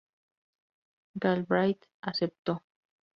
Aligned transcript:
Galbraith 1.23 1.85
aceptó. 2.01 2.63